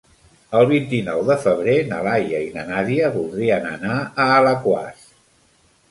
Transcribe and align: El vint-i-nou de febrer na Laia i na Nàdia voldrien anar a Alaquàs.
El 0.59 0.63
vint-i-nou 0.71 1.21
de 1.27 1.35
febrer 1.43 1.75
na 1.93 2.01
Laia 2.09 2.41
i 2.47 2.49
na 2.57 2.65
Nàdia 2.73 3.13
voldrien 3.19 3.71
anar 3.77 3.99
a 4.01 4.29
Alaquàs. 4.41 5.11